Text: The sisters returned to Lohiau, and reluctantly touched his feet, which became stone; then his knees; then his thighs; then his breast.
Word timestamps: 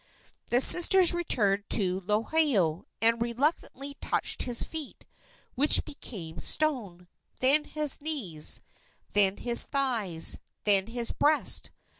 The 0.49 0.61
sisters 0.61 1.13
returned 1.13 1.65
to 1.69 2.01
Lohiau, 2.07 2.85
and 3.03 3.21
reluctantly 3.21 3.97
touched 4.01 4.41
his 4.41 4.63
feet, 4.63 5.05
which 5.53 5.85
became 5.85 6.39
stone; 6.39 7.07
then 7.37 7.65
his 7.65 8.01
knees; 8.01 8.61
then 9.13 9.37
his 9.37 9.61
thighs; 9.65 10.39
then 10.63 10.87
his 10.87 11.11
breast. 11.11 11.69